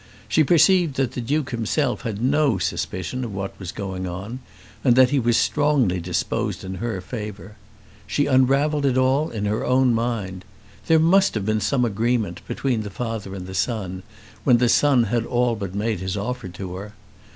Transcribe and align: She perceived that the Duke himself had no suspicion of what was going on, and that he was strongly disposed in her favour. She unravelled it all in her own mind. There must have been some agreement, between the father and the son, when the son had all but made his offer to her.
She 0.27 0.43
perceived 0.43 0.95
that 0.95 1.11
the 1.11 1.21
Duke 1.21 1.51
himself 1.51 2.01
had 2.01 2.23
no 2.23 2.57
suspicion 2.57 3.23
of 3.23 3.31
what 3.35 3.53
was 3.59 3.71
going 3.71 4.07
on, 4.07 4.39
and 4.83 4.95
that 4.95 5.11
he 5.11 5.19
was 5.19 5.37
strongly 5.37 5.99
disposed 5.99 6.63
in 6.63 6.73
her 6.81 6.99
favour. 7.01 7.55
She 8.07 8.25
unravelled 8.25 8.87
it 8.87 8.97
all 8.97 9.29
in 9.29 9.45
her 9.45 9.63
own 9.63 9.93
mind. 9.93 10.43
There 10.87 10.97
must 10.97 11.35
have 11.35 11.45
been 11.45 11.61
some 11.61 11.85
agreement, 11.85 12.41
between 12.47 12.81
the 12.81 12.89
father 12.89 13.35
and 13.35 13.45
the 13.45 13.53
son, 13.53 14.01
when 14.43 14.57
the 14.57 14.69
son 14.69 15.03
had 15.03 15.23
all 15.23 15.55
but 15.55 15.75
made 15.75 15.99
his 15.99 16.17
offer 16.17 16.47
to 16.47 16.73
her. 16.77 16.93